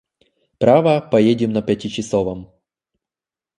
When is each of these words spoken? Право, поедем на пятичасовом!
Право, 0.57 0.99
поедем 1.11 1.53
на 1.53 1.61
пятичасовом! 1.61 2.51